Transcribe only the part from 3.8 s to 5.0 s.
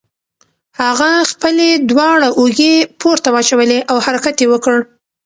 او حرکت یې وکړ.